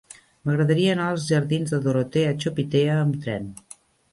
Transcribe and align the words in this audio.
M'agradaria 0.49 0.95
anar 0.95 1.09
als 1.09 1.27
jardins 1.33 1.75
de 1.75 1.81
Dorotea 1.83 2.33
Chopitea 2.45 2.99
amb 3.05 3.21
tren. 3.27 3.47